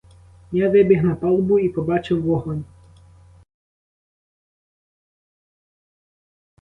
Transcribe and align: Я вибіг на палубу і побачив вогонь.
Я 0.51 0.69
вибіг 0.69 1.03
на 1.03 1.15
палубу 1.15 1.59
і 1.59 1.69
побачив 1.69 2.23
вогонь. 2.23 2.63